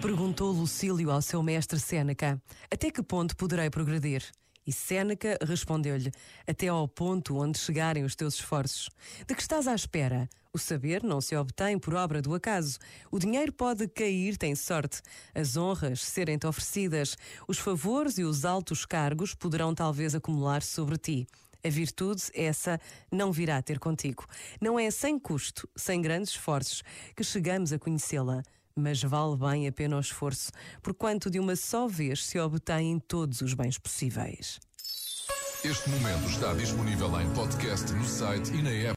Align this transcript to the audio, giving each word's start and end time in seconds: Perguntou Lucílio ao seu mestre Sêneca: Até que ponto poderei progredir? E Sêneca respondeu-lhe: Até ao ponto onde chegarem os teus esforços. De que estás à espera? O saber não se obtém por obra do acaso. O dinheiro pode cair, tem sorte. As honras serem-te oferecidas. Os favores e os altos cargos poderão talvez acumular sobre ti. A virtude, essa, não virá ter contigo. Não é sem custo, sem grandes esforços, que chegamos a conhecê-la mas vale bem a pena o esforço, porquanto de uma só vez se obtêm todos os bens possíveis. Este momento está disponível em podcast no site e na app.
Perguntou 0.00 0.52
Lucílio 0.52 1.10
ao 1.10 1.22
seu 1.22 1.42
mestre 1.42 1.80
Sêneca: 1.80 2.40
Até 2.70 2.90
que 2.90 3.02
ponto 3.02 3.36
poderei 3.36 3.70
progredir? 3.70 4.22
E 4.66 4.72
Sêneca 4.72 5.38
respondeu-lhe: 5.42 6.12
Até 6.46 6.68
ao 6.68 6.86
ponto 6.86 7.36
onde 7.38 7.58
chegarem 7.58 8.04
os 8.04 8.14
teus 8.14 8.34
esforços. 8.34 8.90
De 9.26 9.34
que 9.34 9.40
estás 9.40 9.66
à 9.66 9.74
espera? 9.74 10.28
O 10.52 10.58
saber 10.58 11.02
não 11.02 11.20
se 11.20 11.34
obtém 11.34 11.78
por 11.78 11.94
obra 11.94 12.20
do 12.20 12.34
acaso. 12.34 12.78
O 13.10 13.18
dinheiro 13.18 13.52
pode 13.52 13.88
cair, 13.88 14.36
tem 14.36 14.54
sorte. 14.54 15.00
As 15.34 15.56
honras 15.56 16.02
serem-te 16.02 16.46
oferecidas. 16.46 17.16
Os 17.48 17.58
favores 17.58 18.18
e 18.18 18.24
os 18.24 18.44
altos 18.44 18.84
cargos 18.84 19.34
poderão 19.34 19.74
talvez 19.74 20.14
acumular 20.14 20.62
sobre 20.62 20.96
ti. 20.98 21.26
A 21.64 21.68
virtude, 21.68 22.22
essa, 22.34 22.78
não 23.10 23.32
virá 23.32 23.60
ter 23.60 23.78
contigo. 23.78 24.24
Não 24.60 24.78
é 24.78 24.90
sem 24.90 25.18
custo, 25.18 25.68
sem 25.74 26.00
grandes 26.00 26.30
esforços, 26.30 26.82
que 27.14 27.24
chegamos 27.24 27.72
a 27.72 27.78
conhecê-la 27.78 28.42
mas 28.76 29.02
vale 29.02 29.36
bem 29.36 29.66
a 29.66 29.72
pena 29.72 29.96
o 29.96 30.00
esforço, 30.00 30.52
porquanto 30.82 31.30
de 31.30 31.40
uma 31.40 31.56
só 31.56 31.88
vez 31.88 32.24
se 32.24 32.38
obtêm 32.38 33.00
todos 33.00 33.40
os 33.40 33.54
bens 33.54 33.78
possíveis. 33.78 34.60
Este 35.64 35.88
momento 35.88 36.28
está 36.28 36.52
disponível 36.52 37.20
em 37.20 37.28
podcast 37.30 37.92
no 37.92 38.04
site 38.04 38.52
e 38.52 38.62
na 38.62 38.70
app. 38.70 38.94